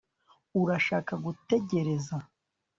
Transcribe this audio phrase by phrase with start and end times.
[0.61, 2.15] urashaka gutegereza